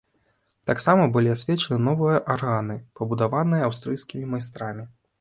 [0.71, 4.93] Таксама былі асвечаны новыя арганы, пабудаваныя аўстрыйскімі майстрамі.